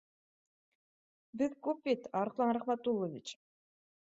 [1.41, 3.37] —Беҙ күп бит, Арыҫлан Рәхмәтуллович